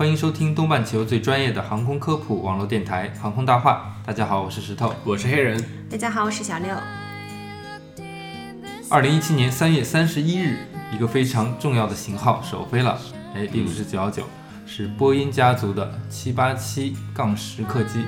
[0.00, 3.98] 欢迎收听东半球最专业的航空科普网络电台《航空大话》。
[4.06, 4.94] 大家好，我是石头。
[5.04, 6.74] 我是黑人，大家好，我是小六。
[8.88, 10.56] 二零一七年三月三十一日，
[10.90, 12.98] 一个非常重要的型号首飞了。
[13.34, 14.24] 哎，并不是九幺九，
[14.64, 18.02] 是波音家族的七八七杠十客机，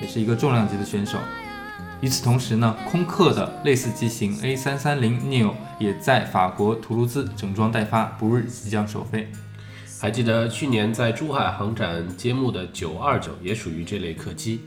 [0.00, 1.18] 也是一个重量级的选手。
[2.00, 9.30] 与此同时呢，空客的类似机型 A 三三零 neo 也在法国图卢兹整装待发，不日即将首飞。
[9.98, 14.60] 还记得去年在珠海航展揭幕的九二九也属于这类客机。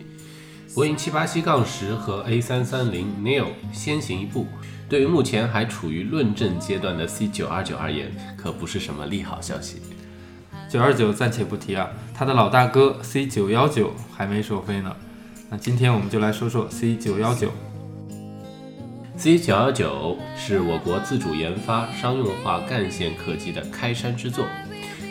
[0.74, 4.48] 波音七八七杠十和 A 三三零 neo 先行一步，
[4.88, 9.82] 对于目前还处于论证阶段的 C 九二九而言，可不是什么利好消息。
[10.70, 14.96] 九二九暂且不提啊，它的老大哥 C 九幺九还没首飞呢。
[15.50, 17.52] 那今天我们就来说说 C 九幺九。
[19.18, 24.46] C 九幺九是我国自主研发商用化干线客机的开山之作，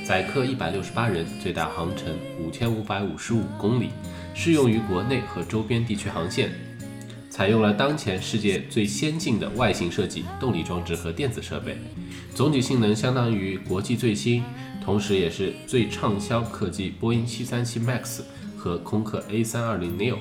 [0.09, 3.91] 载客一百六十八人，最大航程五千五百五十五公里，
[4.33, 6.51] 适用于国内和周边地区航线。
[7.29, 11.77] 采用了当前世界最先进的外形设计、动力装置和电子设备，
[12.35, 14.43] 总体性能相当于国际最新，
[14.83, 18.23] 同时也是最畅销客机波音737 MAX
[18.57, 20.17] 和空客 A320 neo。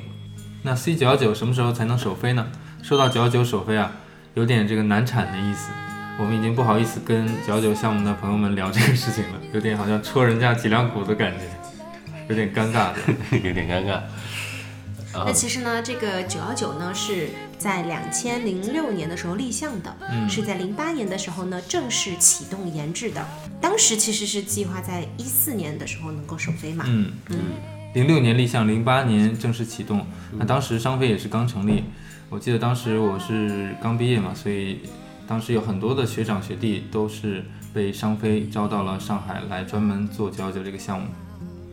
[0.63, 2.45] 那 C 九幺九什么时候才能首飞呢？
[2.83, 3.93] 说到九幺九首飞啊，
[4.33, 5.71] 有点这个难产的意思。
[6.19, 11.45] 我们已经不好意思跟九幺九项目的朋友们聊这个事情了， 有点好像戳人家脊梁骨的感觉，
[12.27, 12.97] 有点尴尬的。
[13.43, 14.01] 有点尴尬。
[15.13, 23.25] 啊那其实呢，这个九幺九呢是在两千零六年的时候立项的，嗯是在零八年的时候呢正式启动研制的。
[23.61, 26.83] 当时其实是计划在一四年的时候能够首飞嘛。
[26.87, 27.37] 嗯嗯，
[27.93, 30.05] 零六年立项，零八年正式启动。
[30.33, 31.85] 那当时商飞也是刚成立，
[32.29, 34.81] 我记得当时我是刚毕业嘛，所以
[35.27, 37.43] 当时有很多的学长学弟都是
[37.73, 41.07] 被商飞招到了上海来专门做九幺九这个项目。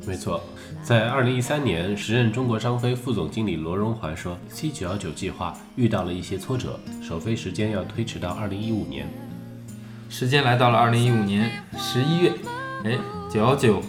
[0.06, 0.42] 没错，
[0.82, 9.08] 在二零一三年，时任中国商飞副总经理罗荣桓说，C 九幺九计划遇到了一些挫折，首飞时间要推迟到二零一五年。
[10.10, 12.32] 时间来到了二零一五年十一月，
[12.84, 12.98] 哎，
[13.32, 13.80] 九幺九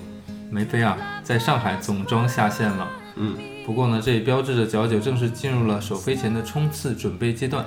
[0.50, 2.88] 没飞啊，在上海总装下线了。
[3.18, 7.66] 嗯，不过呢，这也标志着九幺九正式进入了首飞前的冲刺准备阶段。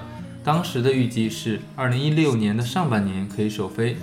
[0.49, 3.99] 当时的预计是二零一六年的上半年可以首飞，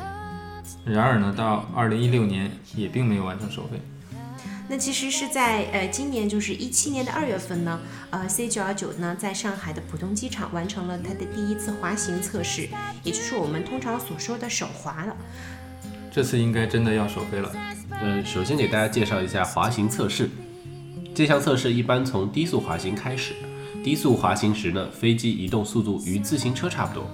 [0.86, 3.82] 然而呢，到二零一六年也并没有完成首飞。
[4.70, 7.80] 那其实是在呃今年就是一七年的二月份呢，
[8.12, 12.70] 呃 C 九幺九呢在上海的浦东机场完成了它的第一次滑行测试，
[13.02, 15.18] 也就是我们通常所说的首滑了。
[16.12, 17.52] 这次应该真的要首飞了。
[18.04, 20.30] 嗯，首先给大家介绍一下滑行测试。
[21.16, 23.34] 这项测试一般从低速滑行开始，
[23.86, 27.06] 低速滑行时呢，飞机移动速度与自行车差不多，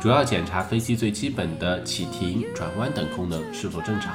[0.00, 4.14] 主要检查飞机最基本的启停、转弯等功能是否正常。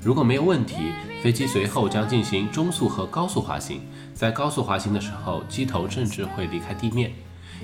[0.00, 0.76] 如果没有问题，
[1.24, 3.80] 飞机随后将进行中速和高速滑行。
[4.14, 7.10] 在高速滑行的时候，机头甚至会离开地面，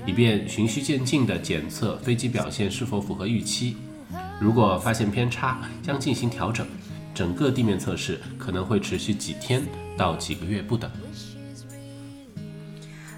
[0.05, 3.77] 以便循序渐进地检测飞机表现是否符合预期。
[4.37, 6.67] 如果发现偏差，将进行调整。
[7.15, 9.63] 整个地面测试可能会持续几天
[9.95, 10.91] 到几个月不等。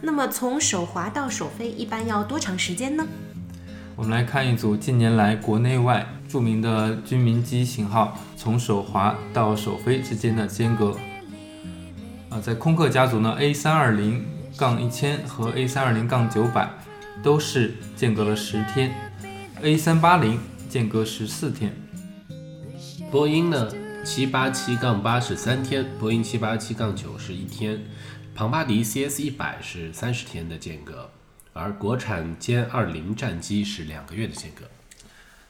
[0.02, 3.06] 那么从手滑到首飞一般要多长时间呢？
[3.96, 10.96] 我们来看一组近年来国内外著名的军民机型号从手滑到首飞之间的间隔。
[12.30, 16.70] 啊，在空客家族呢，A 三二零杠一千和 A 三二零杠九百
[17.22, 18.94] 都是间隔了十天
[19.62, 20.40] ，A 三八零
[20.70, 21.76] 间隔十四天。
[23.12, 23.68] 波音呢，
[24.06, 27.82] 七八七杠八是三天，波音七八七杠九是一天，
[28.40, 31.09] 庞巴迪 CS 一百是三十天的间隔，
[31.52, 34.64] 而国产歼二零战机是两个月的间隔。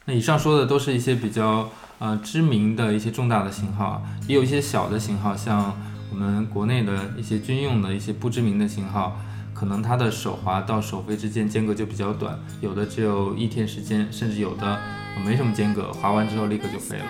[0.06, 1.70] 那以上说的都是一些比较
[2.00, 9.22] 呃知名的一些重大的型号，也有一些小的型号，像我们国内的一些军用的一些不知名的型号，
[9.54, 14.82] 可能它的手滑到首飞之间间隔就比较短，有的只有一天时间，甚至有的
[15.24, 17.06] 没什么间隔，滑完之后立刻就飞了。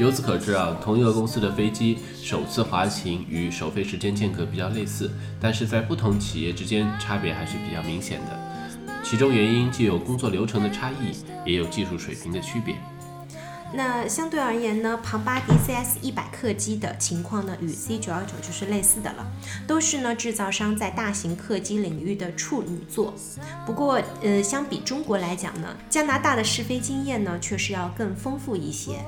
[0.00, 8.94] 由此可知啊，同一个公司的飞机首次滑行与首飞时间间隔比较类似，但是在不同企业之间差别还是比较明显的。
[9.04, 11.14] 其中原因既有工作流程的差异，
[11.44, 12.76] 也有技术水平的区别。
[13.74, 19.26] 那相对而言呢，庞巴迪 CS 一百客机的情况呢，与 C 九幺九就是类似的了，
[19.66, 23.12] 都是呢制造商在大型客机领域的处女作。
[23.66, 29.04] 不过，呃，相比中国来讲呢，加拿大的试飞经验呢，确实要更丰富一些。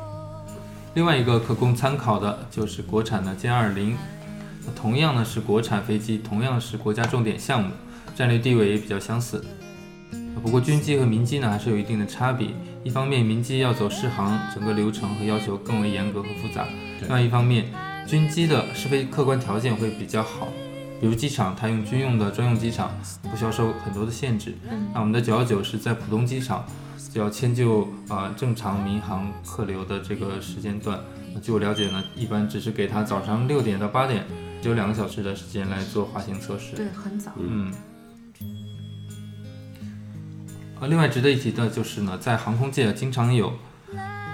[0.95, 3.97] 另外一个可供参考的就是国产的歼二零，
[4.77, 7.71] 同样呢是国产飞机，同样是国家重点项目，
[8.15, 9.43] 战略地位也比较相似。
[10.43, 12.49] 不过军机和民机呢还是有一定的差别。
[12.85, 16.65] 一方面，民机要走试航，整个流程和要求更为严格和复杂；
[17.01, 17.73] 另外一方面，
[18.07, 20.49] 军机的试飞客观条件会比较好，
[21.01, 22.91] 比如机场它用军用的专用机场，
[23.31, 24.55] 不需要受很多的限制。
[24.93, 26.67] 那我们的九幺九是在浦东机场，
[27.11, 31.01] 就要迁就啊正常民航客流的这个时间段。
[31.35, 34.25] 那据我了解呢，一般只是给他早上六点到八点，
[34.63, 36.77] 只有两个小时的时间来做滑行测试。
[36.77, 37.33] 对，很早。
[37.39, 37.73] 嗯。
[40.81, 43.53] 呃，另外值得一提的就是呢，在航空界经常有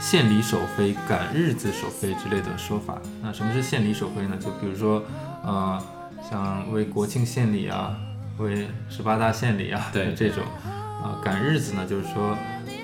[0.00, 2.99] 献礼首飞、赶日子首飞之类的说法。
[3.23, 4.37] 那什么是献礼首飞呢？
[4.37, 5.03] 就比如说，
[5.44, 5.81] 呃，
[6.29, 7.97] 像为国庆献礼啊，
[8.38, 10.43] 为十八大献礼啊，对这种。
[11.03, 12.37] 啊，赶日子呢，就是说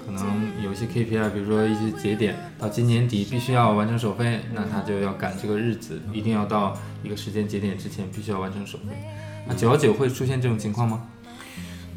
[0.07, 8.85] 可能有些 KPI，比如说一些节点，到今年底必须要完成首飞，那他就要赶这个日子，一定要到一个时间节点之前必须要完成首飞。
[9.47, 11.07] 那九幺九会出现这种情况吗？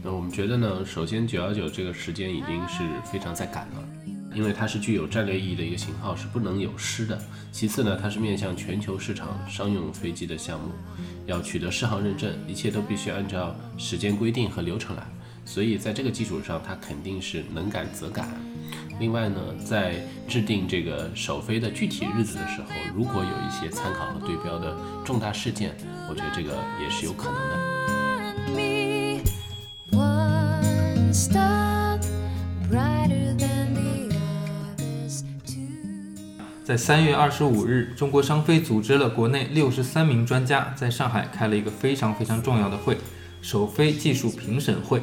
[0.04, 3.84] 那我们觉得呢，首先九幺九这个时间已经是非常在赶了，
[4.34, 7.20] 因为它是具有战略意义的一个型号，是不能有失的。
[7.52, 10.72] 其次呢，它是面向全球市场商用飞机的项目，
[11.26, 15.04] 要取得适航认证，一切都必须按照时间规定和流程来。
[15.48, 18.30] 所以在这个基础上，它肯定是能赶则赶。
[19.00, 19.96] 另外呢，在
[20.28, 25.74] 制定这个首飞的具体日子的时候，如果有一些参考和对标的重大事件，
[26.10, 26.52] 我觉得这个
[26.84, 27.58] 也是有可能的。
[36.66, 42.98] 在三月二十五日，中国商飞组织了国内六十三名专家在上海开了一个非常非常重要的会——
[43.42, 45.02] 首飞技术评审会。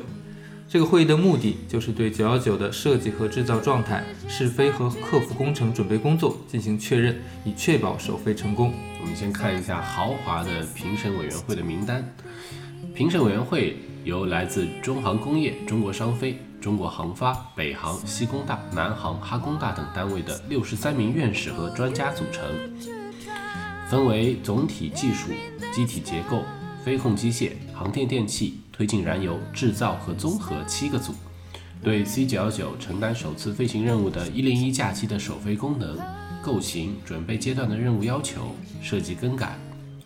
[0.67, 8.73] 这个会议的目的就是对九幺九的设计和制造状态、试飞和客服工程准备工作进行确认，以确保首飞成功。
[9.01, 12.05] 我们先看一下豪华的评审委员会的名单。
[12.95, 22.45] 评审委员会由来自中航工业、中国商飞、中国航发、北航、西工大、南航、哈工大等单位的六十三名院士和专家组成，
[23.89, 25.29] 分为总体技术、
[25.73, 26.43] 机体结构、
[26.85, 31.15] 飞控机械、航天电器、推进燃油、制造和综合七个组，
[31.81, 35.97] 对 C 九幺九承担首次飞行任务的一零一架机的首飞功能、
[36.43, 39.57] 构型、准备阶段的任务要求、设计更改。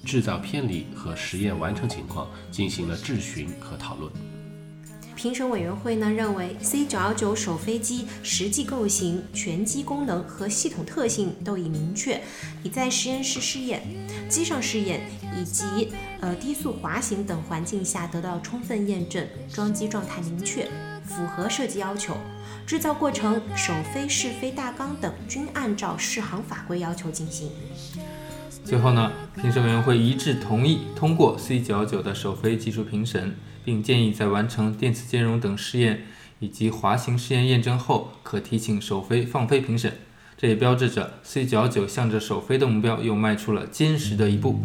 [0.05, 4.11] 制造偏离和实验完成情况进行了质询和讨论。
[5.17, 12.23] 评审委员会呢认为，C 九幺九首飞机实际构型、全机功能和系统特性都已明确，
[12.63, 13.83] 已在实验室试验、
[14.29, 15.01] 机上试验
[15.37, 20.69] 以及呃低速滑行等环境下得到充分验证，装机状态明确，
[21.05, 22.17] 符合设计要求，
[22.67, 27.51] 制造过程、首飞试飞大纲等均按照适航法规要求进行。
[28.65, 33.35] 最后呢，评审委员会一致同意通过 C 九幺九的首飞技术评审，
[33.65, 36.05] 并建议在完成电磁兼容等试验
[36.39, 39.95] 以及滑行试验验证后，可提请首飞放飞评审。
[40.41, 44.63] 这也标志着 C 九幺九向着首飞的目标又迈出了坚实的一步。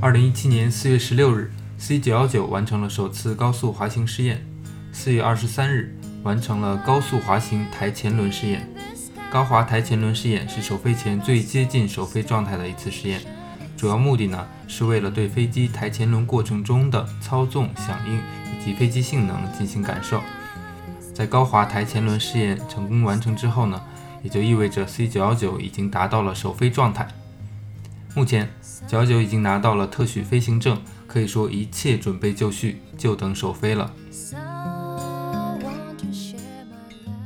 [0.00, 4.42] 二零一七年四月十六日，C 九幺九完成了首次高速滑行试验。
[4.90, 8.66] 四月二十三日，完成了高速滑行台前轮试验。
[9.30, 13.20] 高滑台前轮试验是首飞前最接近首飞状态的一次试验，
[13.76, 20.22] 主要目的呢是为了对飞机台前轮过程中的操纵、响应以及飞机性能进行感受。
[21.18, 23.82] 在高滑台前轮试验成功完成之后呢，
[24.22, 27.08] 也就意味着 C 九幺九已经达到了首飞状态。
[28.14, 28.48] 目前，
[28.86, 33.92] 九幺九已经拿到了特许飞行证，可以说一切准备就绪，就等首飞了。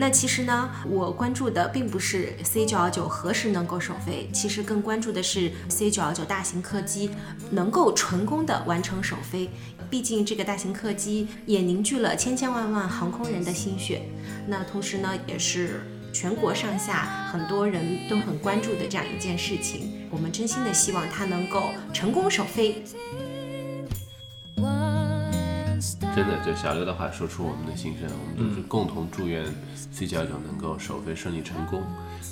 [0.02, 7.12] 那其实呢，我关注的并不是 C 九幺九何时能够首飞，其实更关注的是 C 九幺九大型客机
[7.52, 9.48] 能够成功的完成首飞。
[9.88, 14.02] 毕竟这个大型客机也凝聚了千千万万航空人的心血，
[14.48, 15.82] 那同时呢，也是
[16.12, 20.08] 全国上下很多人都很关注的这样一件事情。
[20.10, 22.82] 我们真心的希望它能够成功首飞。
[26.14, 29.44] 真的，就小六的话说出我们的心声，我们都是共同祝愿
[29.90, 31.82] C 九幺九能够首飞顺利成功。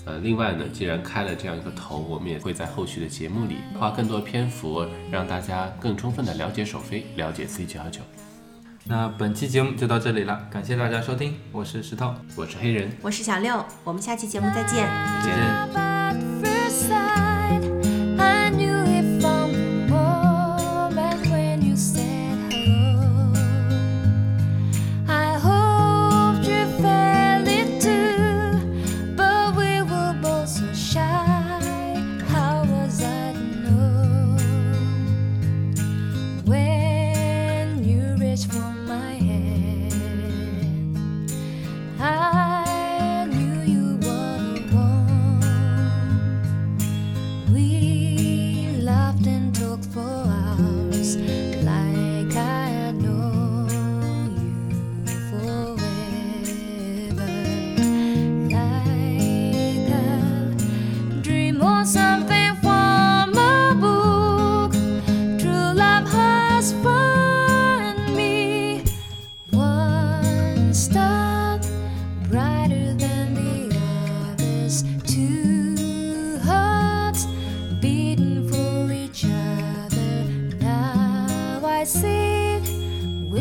[0.04, 8.00] 呃，另外呢，既然开了这样一个头，我们也会在后续的节目里花更多篇幅，让大家更充分的了解首飞，了解 C 九幺九。
[8.84, 14.86] 那本期节目就到这里了，感谢大家收听，我是石头，我是黑人，我是小六，我们下期节目再见。
[15.22, 15.89] 再见。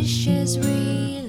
[0.02, 1.29] this is real.